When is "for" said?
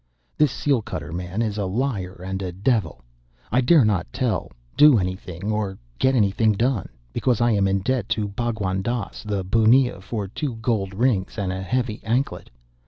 10.01-10.27